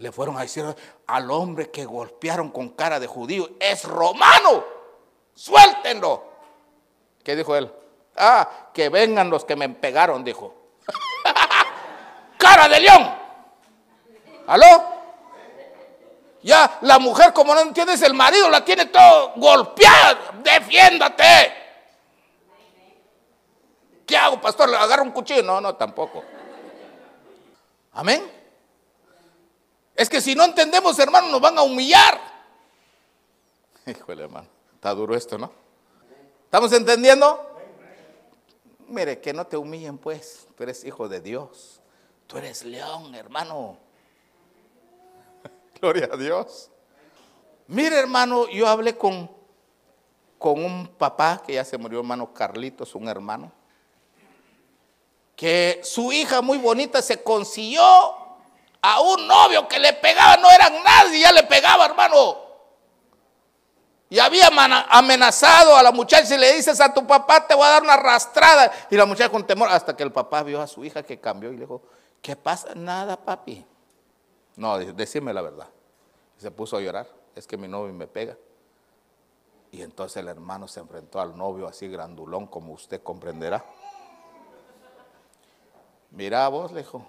[0.02, 0.64] Le fueron a decir
[1.06, 4.64] al hombre que golpearon con cara de judío, es romano,
[5.32, 6.24] suéltenlo.
[7.22, 7.72] ¿Qué dijo él?
[8.16, 10.54] Ah, que vengan los que me pegaron, dijo.
[12.36, 13.14] cara de león.
[14.48, 14.66] ¿Aló?
[16.42, 20.32] Ya la mujer, como no entiendes, el marido la tiene todo golpeada.
[20.42, 21.54] Defiéndate.
[24.04, 24.68] ¿Qué hago, pastor?
[24.68, 25.44] ¿Le agarro un cuchillo?
[25.44, 26.24] No, no, tampoco.
[27.92, 28.41] Amén.
[29.94, 32.20] Es que si no entendemos, hermano, nos van a humillar.
[33.86, 35.52] Híjole, hermano, está duro esto, ¿no?
[36.44, 37.48] ¿Estamos entendiendo?
[38.88, 40.46] Mire, que no te humillen, pues.
[40.56, 41.80] Tú eres hijo de Dios.
[42.26, 43.78] Tú eres león, hermano.
[45.80, 46.70] Gloria a Dios.
[47.66, 49.30] Mire, hermano, yo hablé con,
[50.38, 53.50] con un papá que ya se murió, hermano Carlitos, un hermano,
[55.36, 57.82] que su hija muy bonita se consiguió
[58.82, 62.36] a un novio que le pegaba, no eran nadie, ya le pegaba, hermano.
[64.10, 64.48] Y había
[64.90, 67.94] amenazado a la muchacha, si le dices a tu papá, te voy a dar una
[67.94, 68.70] arrastrada.
[68.90, 71.50] Y la muchacha con temor, hasta que el papá vio a su hija que cambió
[71.50, 71.80] y le dijo,
[72.20, 72.74] ¿qué pasa?
[72.74, 73.64] Nada, papi.
[74.56, 75.68] No, decime la verdad.
[76.36, 78.36] se puso a llorar, es que mi novio me pega.
[79.70, 83.64] Y entonces el hermano se enfrentó al novio así grandulón, como usted comprenderá.
[86.10, 87.06] Mira vos, le dijo,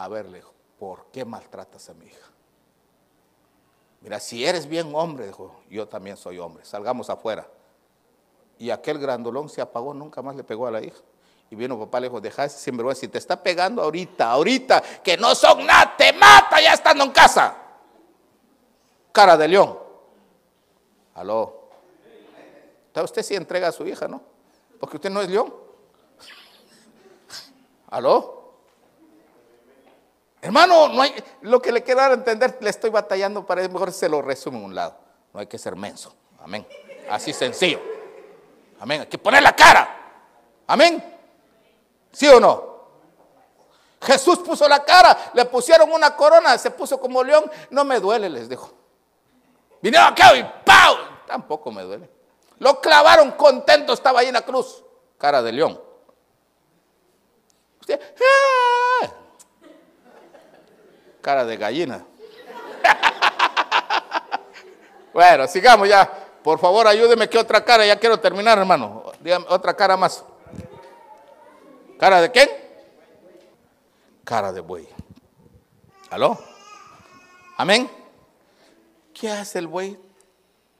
[0.00, 0.42] a verle,
[0.78, 2.26] ¿por qué maltratas a mi hija?
[4.00, 7.46] Mira, si eres bien hombre, dijo, yo también soy hombre, salgamos afuera.
[8.58, 10.98] Y aquel grandolón se apagó, nunca más le pegó a la hija.
[11.50, 15.18] Y vino papá, le dijo, deja ese sinvergüenza, si te está pegando ahorita, ahorita, que
[15.18, 17.54] no son nada, te mata ya estando en casa.
[19.12, 19.78] Cara de león.
[21.14, 21.68] Aló.
[22.94, 24.22] Usted sí entrega a su hija, ¿no?
[24.78, 25.52] Porque usted no es león.
[27.90, 28.39] ¿Aló?
[30.42, 33.70] Hermano, no hay, lo que le quiero dar a entender, le estoy batallando para eso,
[33.70, 34.96] mejor se lo resumo en un lado.
[35.32, 36.14] No hay que ser menso.
[36.40, 36.66] Amén.
[37.10, 37.80] Así sencillo.
[38.80, 39.02] Amén.
[39.02, 39.96] Hay que poner la cara.
[40.66, 41.02] Amén.
[42.12, 42.70] ¿Sí o no?
[44.02, 47.50] Jesús puso la cara, le pusieron una corona, se puso como león.
[47.68, 48.72] No me duele, les dijo.
[49.82, 50.96] Vinieron acá y ¡pau!
[51.26, 52.10] Tampoco me duele.
[52.58, 54.82] Lo clavaron contento, estaba ahí en la cruz.
[55.18, 55.80] Cara de león.
[57.80, 58.79] Usted, ¡ah!
[61.20, 62.04] Cara de gallina.
[65.12, 66.10] bueno, sigamos ya.
[66.42, 69.12] Por favor, ayúdeme que otra cara, ya quiero terminar, hermano.
[69.20, 70.24] Dígame, otra cara más.
[71.98, 72.48] ¿Cara de quién?
[74.24, 74.88] Cara de buey.
[76.08, 76.38] ¿Aló?
[77.56, 77.90] Amén.
[79.12, 79.98] ¿Qué hace el buey?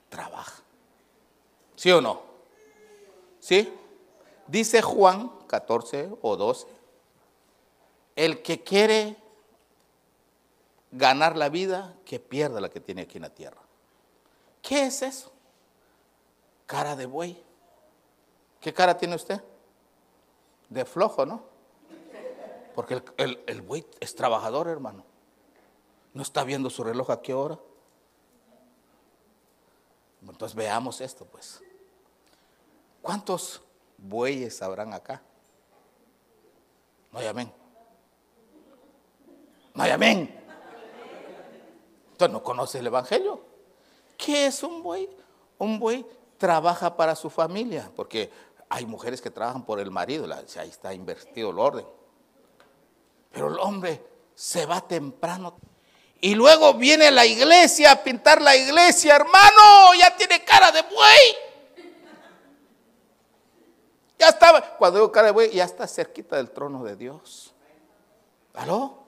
[0.09, 0.63] Trabaja.
[1.75, 2.23] ¿Sí o no?
[3.39, 3.71] ¿Sí?
[4.47, 6.67] Dice Juan 14 o 12.
[8.15, 9.15] El que quiere
[10.91, 13.61] ganar la vida que pierda la que tiene aquí en la tierra.
[14.61, 15.31] ¿Qué es eso?
[16.65, 17.41] Cara de buey.
[18.59, 19.41] ¿Qué cara tiene usted?
[20.69, 21.43] De flojo, ¿no?
[22.75, 25.03] Porque el, buey es trabajador, hermano.
[26.13, 27.57] No está viendo su reloj a qué hora.
[30.21, 31.61] Entonces veamos esto, pues.
[33.01, 33.61] ¿Cuántos
[33.97, 35.21] bueyes habrán acá?
[37.11, 37.51] No hay amén.
[39.73, 40.40] No hay amén
[42.27, 43.41] no conoce el Evangelio.
[44.17, 45.09] ¿Qué es un buey?
[45.57, 46.05] Un buey
[46.37, 48.31] trabaja para su familia, porque
[48.69, 51.85] hay mujeres que trabajan por el marido, ahí está invertido el orden.
[53.31, 54.03] Pero el hombre
[54.33, 55.57] se va temprano.
[56.19, 61.35] Y luego viene la iglesia a pintar la iglesia, hermano, ya tiene cara de buey.
[64.19, 67.53] Ya estaba, cuando digo cara de buey, ya está cerquita del trono de Dios.
[68.53, 69.00] ¿Aló?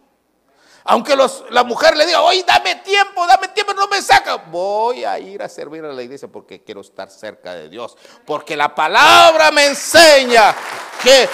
[0.85, 1.15] Aunque
[1.49, 4.35] la mujer le diga, oye, dame tiempo, dame tiempo, no me saca.
[4.35, 7.95] Voy a ir a servir a la iglesia porque quiero estar cerca de Dios.
[8.25, 10.53] Porque la palabra me enseña
[11.01, 11.29] que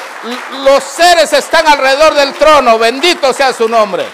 [0.63, 2.77] los seres están alrededor del trono.
[2.77, 4.05] Bendito sea su nombre.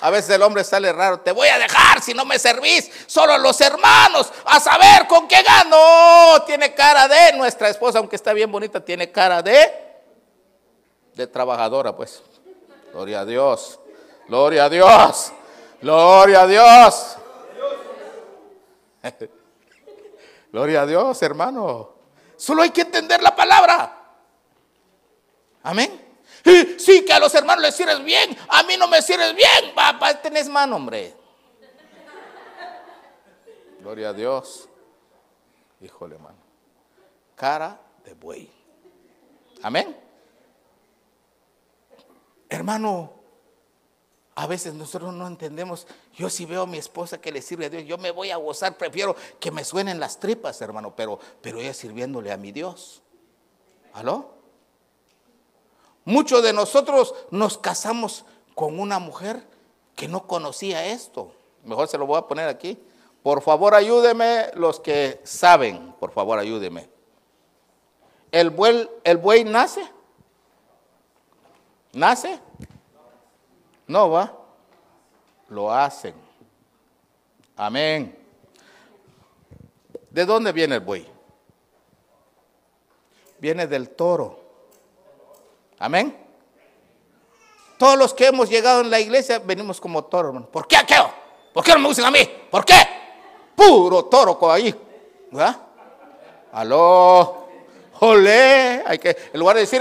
[0.00, 3.38] A veces el hombre sale raro, te voy a dejar si no me servís, solo
[3.38, 6.42] los hermanos, a saber con qué gano.
[6.44, 9.86] Tiene cara de nuestra esposa, aunque está bien bonita, tiene cara de
[11.14, 12.22] de trabajadora, pues.
[12.92, 13.78] Gloria a Dios.
[14.28, 15.32] Gloria a Dios.
[15.80, 17.16] Gloria a Dios.
[20.52, 21.94] Gloria a Dios, hermano.
[22.36, 23.92] Solo hay que entender la palabra.
[25.62, 26.06] Amén.
[26.78, 29.74] Sí, que a los hermanos les sirves bien, a mí no me sirves bien.
[29.74, 31.14] Papá, tenés mano, hombre.
[33.80, 34.68] Gloria a Dios.
[35.80, 36.38] Híjole, hermano.
[37.34, 38.50] Cara de buey.
[39.62, 40.05] Amén.
[42.48, 43.12] Hermano,
[44.34, 45.86] a veces nosotros no entendemos.
[46.14, 48.36] Yo si veo a mi esposa que le sirve a Dios, yo me voy a
[48.36, 53.02] gozar, prefiero que me suenen las tripas, hermano, pero, pero ella sirviéndole a mi Dios.
[53.94, 54.36] ¿Aló?
[56.04, 59.42] Muchos de nosotros nos casamos con una mujer
[59.96, 61.32] que no conocía esto.
[61.64, 62.78] Mejor se lo voy a poner aquí.
[63.22, 66.88] Por favor, ayúdeme los que saben, por favor, ayúdeme.
[68.30, 68.54] El
[69.02, 69.95] el buey nace
[71.96, 72.38] ¿Nace?
[73.86, 74.30] No va.
[75.48, 76.14] Lo hacen.
[77.56, 78.14] Amén.
[80.10, 81.08] ¿De dónde viene el buey?
[83.38, 84.38] Viene del toro.
[85.78, 86.14] Amén.
[87.78, 90.50] Todos los que hemos llegado en la iglesia venimos como toro, hermano.
[90.50, 91.08] ¿Por qué aquello?
[91.54, 92.28] ¿Por qué no me usan a mí?
[92.50, 92.74] ¿Por qué?
[93.54, 94.74] Puro toro ahí.
[95.30, 95.56] ¿Verdad?
[96.52, 97.48] Aló.
[97.94, 98.82] Jolé.
[98.86, 99.80] Hay que, en lugar de decir,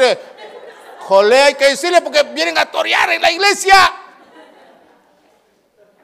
[1.05, 3.75] Jolé, hay que decirle porque vienen a torear en la iglesia.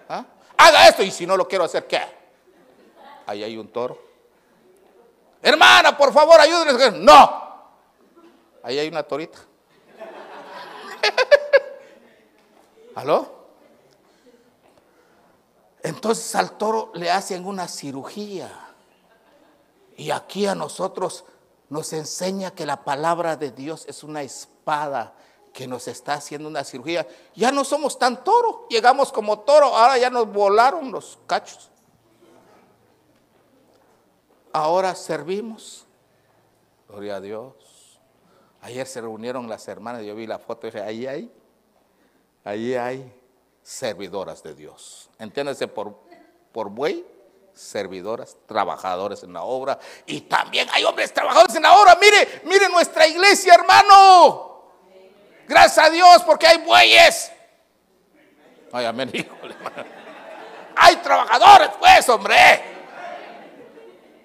[0.08, 0.24] ¿Ah?
[0.58, 2.00] Haga esto y si no lo quiero hacer, ¿qué?
[3.26, 4.00] Ahí hay un toro.
[5.42, 6.94] Hermana, por favor, ayúdenos.
[7.00, 7.72] No.
[8.62, 9.40] Ahí hay una torita.
[12.94, 13.48] ¿Aló?
[15.82, 18.52] Entonces al toro le hacen una cirugía.
[19.98, 21.26] Y aquí a nosotros
[21.70, 24.51] nos enseña que la palabra de Dios es una espada
[25.54, 27.08] que nos está haciendo una cirugía.
[27.36, 31.70] Ya no somos tan toro, llegamos como toro, ahora ya nos volaron los cachos.
[34.54, 35.86] Ahora servimos.
[36.88, 38.00] Gloria a Dios.
[38.62, 41.32] Ayer se reunieron las hermanas, yo vi la foto y dije, ahí hay,
[42.44, 43.22] ahí hay
[43.64, 45.10] servidoras de Dios.
[45.18, 45.96] Entiéndase por,
[46.52, 47.06] por buey
[47.54, 49.80] servidoras, trabajadores en la obra.
[50.06, 51.98] Y también hay hombres trabajadores en la obra.
[52.00, 54.51] Mire, mire nuestra iglesia, hermano.
[55.52, 57.30] Gracias a Dios porque hay bueyes.
[58.72, 59.12] Ay, amén,
[60.78, 62.38] Hay trabajadores, pues, hombre.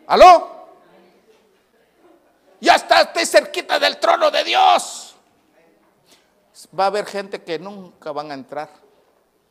[0.06, 0.68] ¿Aló?
[2.60, 5.16] Ya está usted cerquita del trono de Dios.
[6.78, 8.70] Va a haber gente que nunca van a entrar.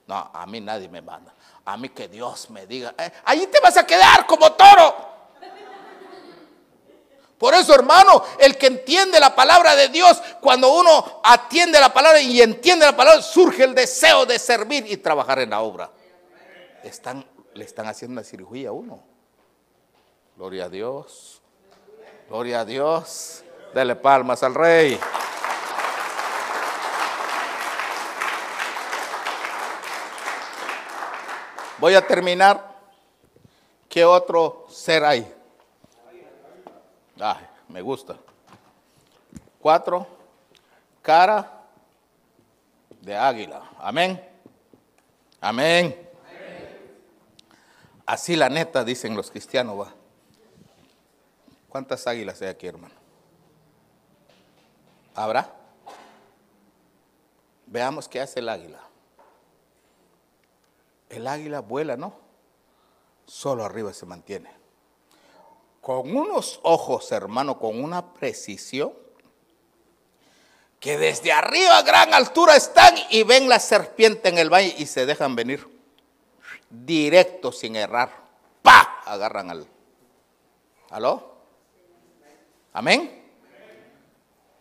[0.08, 1.36] No, a mí nadie me manda
[1.66, 5.15] a mí que Dios me diga, eh, ahí te vas a quedar como toro.
[7.38, 12.22] Por eso, hermano, el que entiende la palabra de Dios, cuando uno atiende la palabra
[12.22, 15.92] y entiende la palabra, surge el deseo de servir y trabajar en la obra.
[16.84, 19.04] Están, le están haciendo una cirugía a uno.
[20.38, 21.42] Gloria a Dios.
[22.30, 23.44] Gloria a Dios.
[23.74, 25.00] Dele palmas al rey.
[31.80, 32.74] Voy a terminar.
[33.90, 35.34] ¿Qué otro ser hay?
[37.20, 38.16] Ay, me gusta.
[39.60, 40.08] Cuatro.
[41.02, 41.64] Cara
[43.02, 43.62] de águila.
[43.80, 44.24] Amén.
[45.40, 46.10] Amén.
[48.06, 49.94] Así la neta, dicen los cristianos, va.
[51.70, 52.94] ¿Cuántas águilas hay aquí, hermano?
[55.16, 55.54] ¿Habrá?
[57.66, 58.80] Veamos qué hace el águila.
[61.10, 62.14] El águila vuela, ¿no?
[63.26, 64.65] Solo arriba se mantiene.
[65.86, 68.92] Con unos ojos, hermano, con una precisión,
[70.80, 74.88] que desde arriba a gran altura están y ven la serpiente en el valle y
[74.88, 75.70] se dejan venir
[76.72, 78.10] directo sin errar.
[78.64, 79.04] ¡Pa!
[79.06, 79.68] Agarran al.
[80.90, 81.36] ¿Aló?
[82.74, 83.24] ¿Amén?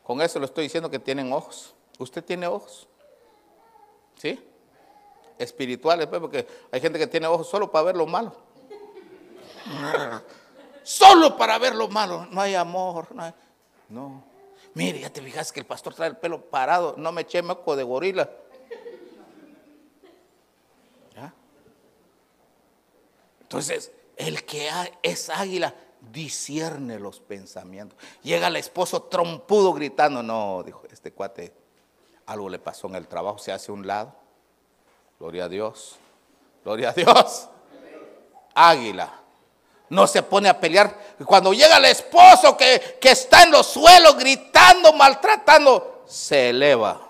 [0.02, 1.72] Con eso le estoy diciendo que tienen ojos.
[1.98, 2.86] ¿Usted tiene ojos?
[4.20, 4.38] ¿Sí?
[5.38, 8.36] espirituales, pues, porque hay gente que tiene ojos solo para ver lo malo.
[10.84, 12.26] Solo para ver lo malo.
[12.30, 13.08] No hay amor.
[13.12, 13.34] No.
[13.88, 14.24] no.
[14.74, 16.94] Mire, ya te fijas que el pastor trae el pelo parado.
[16.96, 18.30] No me eché moco de gorila.
[23.54, 24.68] Entonces, el que
[25.02, 27.96] es águila discierne los pensamientos.
[28.22, 31.54] Llega el esposo trompudo gritando, no, dijo, este cuate,
[32.26, 34.12] algo le pasó en el trabajo, se hace un lado.
[35.20, 35.96] Gloria a Dios,
[36.64, 37.48] gloria a Dios.
[38.54, 39.23] Águila.
[39.88, 41.14] No se pone a pelear.
[41.24, 47.00] Cuando llega el esposo que, que está en los suelos gritando, maltratando, se eleva.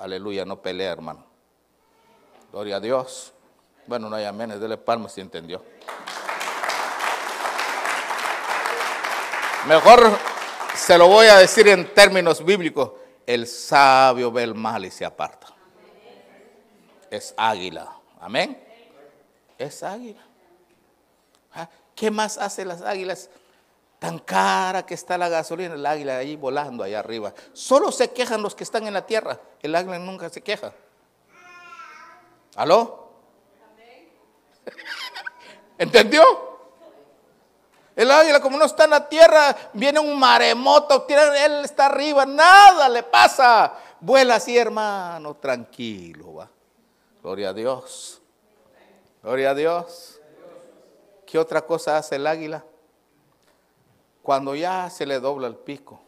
[0.00, 1.24] Aleluya, no pelea, hermano.
[2.52, 3.32] Gloria a Dios.
[3.86, 5.62] Bueno, no hay aménes, dele palmas si entendió.
[9.66, 10.18] Mejor
[10.74, 12.92] se lo voy a decir en términos bíblicos.
[13.26, 15.48] El sabio ve el mal y se aparta.
[17.10, 17.96] Es águila.
[18.20, 18.62] Amén.
[19.56, 20.20] Es águila.
[21.94, 23.30] ¿Qué más hacen las águilas?
[23.98, 27.32] Tan cara que está la gasolina, el águila ahí volando allá arriba.
[27.52, 29.40] Solo se quejan los que están en la tierra.
[29.62, 30.72] El águila nunca se queja.
[32.56, 33.08] ¿Aló?
[35.78, 36.22] ¿Entendió?
[37.96, 42.88] El águila, como no está en la tierra, viene un maremoto, él está arriba, nada
[42.88, 43.72] le pasa.
[44.00, 46.50] Vuela así, hermano, tranquilo, va.
[47.22, 48.20] Gloria a Dios.
[49.22, 50.13] Gloria a Dios.
[51.34, 52.64] ¿Qué otra cosa hace el águila?
[54.22, 55.98] Cuando ya se le dobla el pico,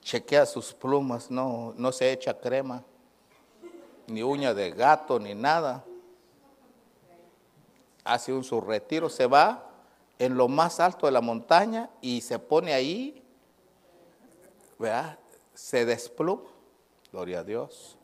[0.00, 2.82] chequea sus plumas, no, no se echa crema,
[4.08, 5.84] ni uña de gato, ni nada.
[8.02, 9.70] Hace un su retiro, se va
[10.18, 13.22] en lo más alto de la montaña y se pone ahí,
[14.80, 15.16] ¿verdad?
[15.54, 16.42] Se despluma.
[17.12, 17.96] Gloria a Dios.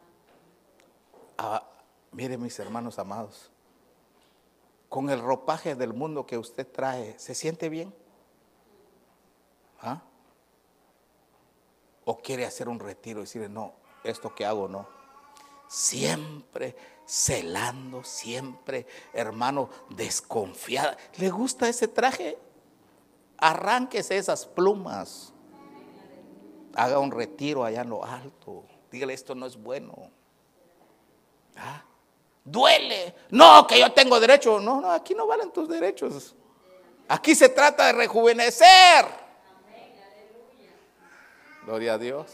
[1.37, 1.66] Ah,
[2.12, 3.51] mire mis hermanos amados,
[4.89, 7.95] con el ropaje del mundo que usted trae, ¿se siente bien?
[9.80, 10.03] ¿Ah?
[12.05, 14.89] ¿O quiere hacer un retiro y decir, no, esto que hago no?
[15.68, 16.74] Siempre
[17.09, 20.99] celando siempre, hermano, desconfiada.
[21.16, 22.39] ¿Le gusta ese traje?
[23.39, 25.32] Arránquese esas plumas.
[26.74, 28.64] Haga un retiro allá en lo alto.
[28.93, 30.11] Dígale, esto no es bueno.
[31.57, 31.82] ¿Ah?
[32.51, 33.14] Duele.
[33.30, 34.59] No, que yo tengo derecho.
[34.59, 36.34] No, no, aquí no valen tus derechos.
[37.09, 39.07] Aquí se trata de rejuvenecer.
[41.64, 42.26] Gloria a Dios.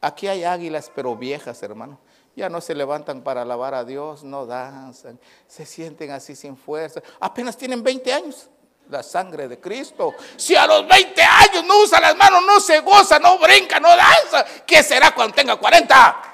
[0.00, 1.98] Aquí hay águilas, pero viejas, hermano.
[2.34, 7.02] Ya no se levantan para alabar a Dios, no danzan, se sienten así sin fuerza.
[7.20, 8.48] Apenas tienen 20 años.
[8.88, 10.14] La sangre de Cristo.
[10.36, 13.88] Si a los 20 años no usa las manos, no se goza, no brinca, no
[13.88, 16.31] danza, ¿qué será cuando tenga 40?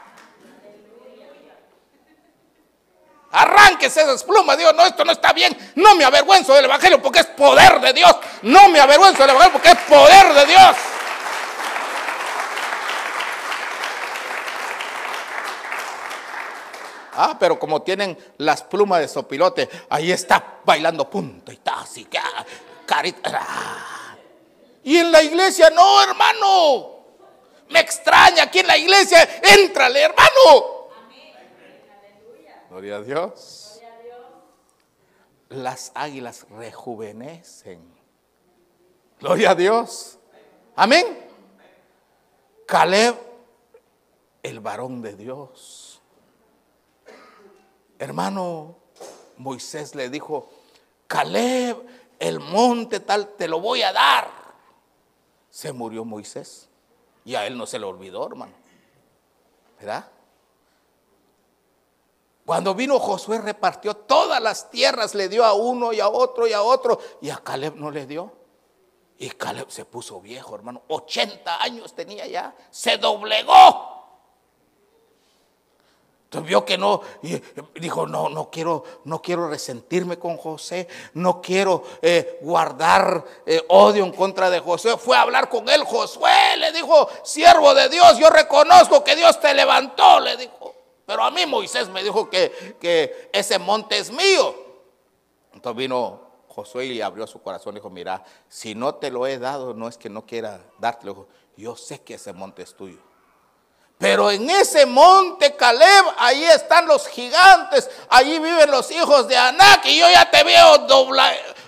[3.31, 5.57] Arránquese esas plumas, Dios, no, esto no está bien.
[5.75, 8.17] No me avergüenzo del Evangelio porque es poder de Dios.
[8.43, 10.77] No me avergüenzo del Evangelio porque es poder de Dios.
[17.21, 22.05] Ah, pero como tienen las plumas de sopilote, ahí está bailando punto y está así,
[22.05, 22.21] que
[22.87, 23.43] carita.
[24.85, 26.97] Y en la iglesia, no, hermano.
[27.71, 30.78] Me extraña, aquí en la iglesia, éntrale, hermano.
[32.71, 33.81] Gloria a Dios.
[35.49, 37.81] Las águilas rejuvenecen.
[39.21, 40.19] Gloria a Dios.
[40.77, 41.27] Amén.
[42.67, 43.17] Caleb,
[44.43, 45.89] el varón de Dios
[47.99, 48.77] Hermano,
[49.39, 50.49] Moisés le dijo,
[51.09, 51.85] Caleb,
[52.19, 54.31] el monte tal, te lo voy a dar.
[55.51, 56.69] Se murió Moisés.
[57.25, 58.53] Y a él no se le olvidó, hermano.
[59.79, 60.11] ¿Verdad?
[62.49, 66.55] Cuando vino Josué repartió todas las tierras, le dio a uno y a otro y
[66.55, 68.33] a otro, y a Caleb no le dio.
[69.19, 70.81] Y Caleb se puso viejo, hermano.
[70.89, 72.57] 80 años tenía ya.
[72.71, 73.99] Se doblegó.
[76.25, 77.39] Entonces vio que no, y
[77.81, 84.05] dijo, no, no quiero, no quiero resentirme con José, no quiero eh, guardar eh, odio
[84.05, 84.97] en contra de José.
[84.97, 89.39] Fue a hablar con él, Josué, le dijo, siervo de Dios, yo reconozco que Dios
[89.39, 90.58] te levantó, le dijo.
[91.09, 94.55] Pero a mí Moisés me dijo que, que ese monte es mío.
[95.55, 99.39] Entonces vino Josué y abrió su corazón y dijo, mira, si no te lo he
[99.39, 102.99] dado, no es que no quiera dártelo, yo sé que ese monte es tuyo.
[103.97, 109.87] Pero en ese monte Caleb, ahí están los gigantes, allí viven los hijos de Anac
[109.87, 110.77] y yo ya te veo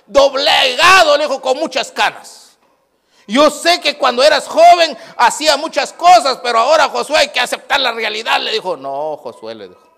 [0.06, 2.49] doblegado, le dijo, con muchas canas.
[3.30, 7.78] Yo sé que cuando eras joven hacía muchas cosas, pero ahora Josué hay que aceptar
[7.78, 8.40] la realidad.
[8.40, 9.88] Le dijo, no, Josué le dijo,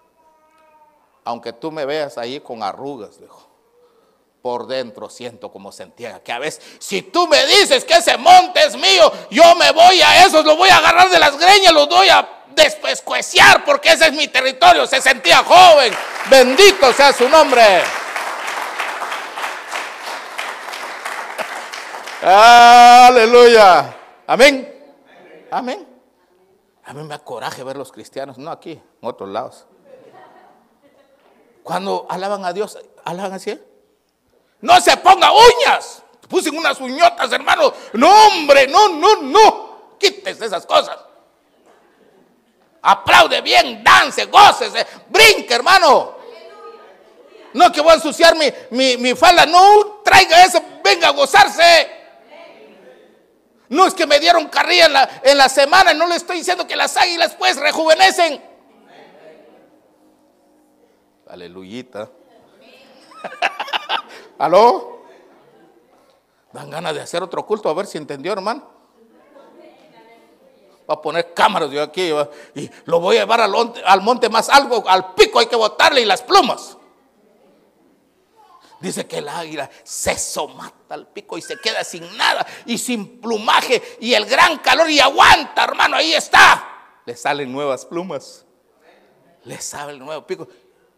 [1.25, 3.49] aunque tú me veas ahí con arrugas, le dijo,
[4.43, 8.67] por dentro siento como sentía que a veces, si tú me dices que ese monte
[8.67, 11.89] es mío, yo me voy a esos, los voy a agarrar de las greñas, los
[11.89, 14.87] voy a despescueciar porque ese es mi territorio.
[14.87, 15.95] Se sentía joven,
[16.29, 17.83] bendito sea su nombre.
[22.23, 23.97] Aleluya.
[24.27, 24.69] Amén.
[25.51, 25.89] Amén.
[26.85, 29.67] A mí me da coraje ver los cristianos, no aquí, en otros lados.
[31.63, 33.59] Cuando alaban a Dios, alaban así.
[34.61, 36.03] No se ponga uñas.
[36.29, 37.73] Puse unas uñotas, hermano.
[37.95, 39.97] No, hombre, no, no, no.
[39.99, 40.97] Quítese esas cosas.
[42.83, 46.17] Aplaude bien, dance, gócese, brinque, hermano.
[47.55, 49.45] No que voy a ensuciar mi, mi, mi falda.
[49.45, 52.02] No traiga eso, venga a gozarse.
[53.73, 56.67] No es que me dieron carrilla en la, en la semana, no le estoy diciendo
[56.67, 58.39] que las águilas pues rejuvenecen.
[61.27, 62.11] Aleluyita.
[64.39, 65.05] ¿Aló?
[66.53, 68.69] Dan ganas de hacer otro culto, a ver si entendió, hermano.
[70.91, 72.13] Va a poner cámaras yo aquí
[72.55, 73.55] y lo voy a llevar al,
[73.87, 76.77] al monte más algo, al pico hay que botarle y las plumas.
[78.83, 83.21] Dice que el águila se somata al pico y se queda sin nada y sin
[83.21, 86.99] plumaje y el gran calor y aguanta, hermano, ahí está.
[87.07, 88.45] Le salen nuevas plumas.
[89.45, 90.49] Le sale el nuevo pico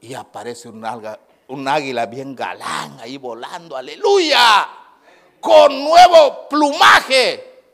[0.00, 4.66] y aparece un, águila bien galán ahí volando, aleluya,
[5.38, 7.64] con nuevo plumaje.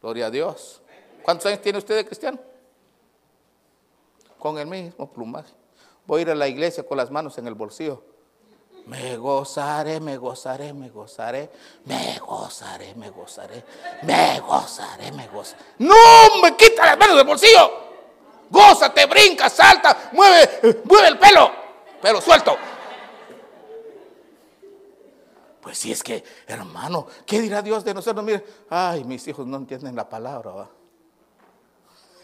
[0.00, 0.80] Gloria a Dios.
[1.24, 2.38] ¿Cuántos años tiene usted de cristiano?
[4.38, 5.52] Con el mismo plumaje.
[6.06, 8.13] Voy a ir a la iglesia con las manos en el bolsillo
[8.86, 11.50] me gozaré, me gozaré, me gozaré,
[11.86, 13.64] me gozaré, me gozaré,
[14.02, 15.62] me gozaré, me gozaré.
[15.78, 15.94] No,
[16.42, 17.84] me quita las manos del bolsillo.
[18.50, 21.50] Gózate, brinca, salta, mueve, mueve el pelo,
[22.00, 22.56] pelo suelto.
[25.62, 28.22] Pues si es que, hermano, ¿qué dirá Dios de nosotros?
[28.22, 30.70] Mire, ay, mis hijos no entienden la palabra, ¿va?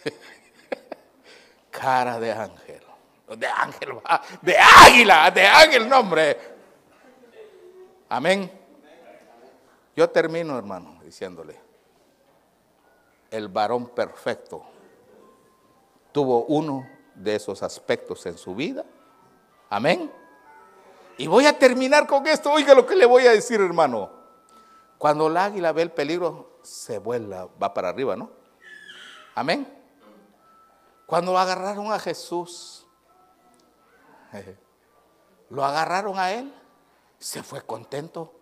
[1.70, 2.69] Cara de ángel
[3.36, 3.90] de ángel,
[4.42, 6.38] de águila, de ángel, nombre.
[8.08, 8.50] Amén.
[9.94, 11.58] Yo termino, hermano, diciéndole,
[13.30, 14.64] el varón perfecto
[16.12, 18.84] tuvo uno de esos aspectos en su vida.
[19.68, 20.10] Amén.
[21.18, 22.50] Y voy a terminar con esto.
[22.50, 24.10] Oiga lo que le voy a decir, hermano.
[24.98, 28.30] Cuando el águila ve el peligro, se vuela, va para arriba, ¿no?
[29.34, 29.66] Amén.
[31.06, 32.79] Cuando agarraron a Jesús,
[35.50, 36.52] Lo agarraron a él,
[37.18, 38.32] se fue contento.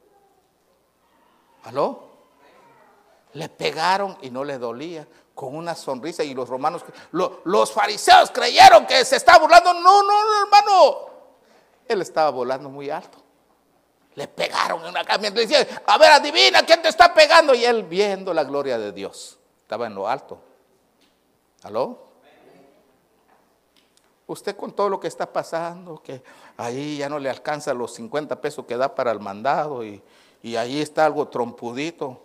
[1.64, 2.08] ¿Aló?
[3.32, 6.22] Le pegaron y no le dolía, con una sonrisa.
[6.22, 9.74] Y los romanos, los fariseos creyeron que se estaba burlando.
[9.74, 10.96] No, no, no, hermano.
[11.86, 13.18] Él estaba volando muy alto.
[14.14, 15.22] Le pegaron en una cama.
[15.22, 17.54] Le decían, a ver, adivina quién te está pegando.
[17.54, 19.38] Y él viendo la gloria de Dios.
[19.60, 20.40] Estaba en lo alto.
[21.62, 22.07] ¿Aló?
[24.28, 26.22] Usted con todo lo que está pasando, que
[26.58, 30.02] ahí ya no le alcanza los 50 pesos que da para el mandado y,
[30.54, 32.22] ahí está algo trompudito.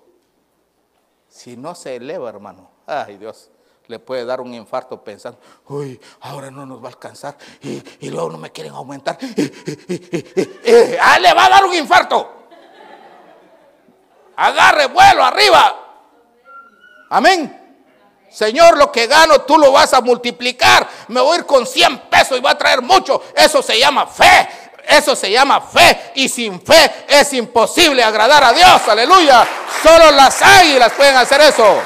[1.29, 3.49] Si no se eleva, hermano, ay Dios,
[3.87, 5.39] le puede dar un infarto pensando,
[5.69, 9.17] uy, ahora no nos va a alcanzar y, luego no me quieren aumentar.
[11.01, 12.29] ah, le va a dar un infarto.
[14.35, 15.79] Agarre vuelo arriba.
[17.09, 17.62] Amén.
[18.33, 20.87] Señor, lo que gano tú lo vas a multiplicar.
[21.09, 23.21] Me voy a ir con 100 pesos y va a traer mucho.
[23.35, 24.49] Eso se llama fe.
[24.87, 26.11] Eso se llama fe.
[26.15, 28.81] Y sin fe es imposible agradar a Dios.
[28.87, 29.47] Aleluya.
[29.83, 31.79] Solo las águilas pueden hacer eso.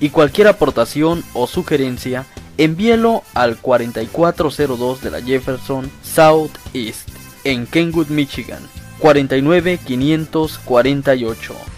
[0.00, 7.08] Y cualquier aportación o sugerencia, envíelo al 4402 de la Jefferson South East,
[7.44, 8.62] en Kenwood, Michigan,
[8.98, 11.77] 49548.